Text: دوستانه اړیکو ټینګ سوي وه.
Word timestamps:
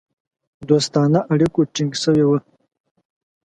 دوستانه 0.69 1.19
اړیکو 1.33 1.61
ټینګ 1.73 1.91
سوي 2.03 2.25
وه. 2.27 2.39